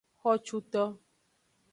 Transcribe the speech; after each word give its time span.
Xocuto. 0.21 0.83